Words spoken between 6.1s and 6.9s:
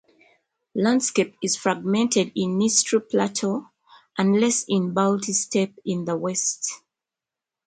west.